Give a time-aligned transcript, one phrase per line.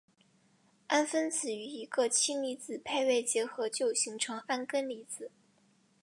[0.89, 5.29] 氨分子与一个氢离子配位结合就形成铵根离子。